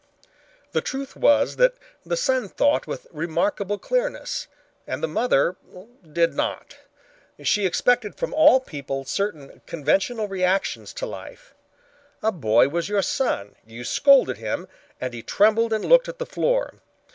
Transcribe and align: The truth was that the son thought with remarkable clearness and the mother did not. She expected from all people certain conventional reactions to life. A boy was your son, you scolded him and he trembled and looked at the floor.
The 0.71 0.81
truth 0.81 1.15
was 1.15 1.57
that 1.57 1.75
the 2.03 2.17
son 2.17 2.49
thought 2.49 2.87
with 2.87 3.05
remarkable 3.11 3.77
clearness 3.77 4.47
and 4.87 5.03
the 5.03 5.07
mother 5.07 5.57
did 6.11 6.33
not. 6.33 6.75
She 7.43 7.67
expected 7.67 8.15
from 8.15 8.33
all 8.33 8.59
people 8.59 9.05
certain 9.05 9.61
conventional 9.67 10.27
reactions 10.27 10.91
to 10.93 11.05
life. 11.05 11.53
A 12.23 12.31
boy 12.31 12.67
was 12.67 12.89
your 12.89 13.03
son, 13.03 13.53
you 13.63 13.83
scolded 13.83 14.37
him 14.37 14.67
and 14.99 15.13
he 15.13 15.21
trembled 15.21 15.71
and 15.71 15.85
looked 15.85 16.09
at 16.09 16.17
the 16.17 16.25
floor. 16.25 16.81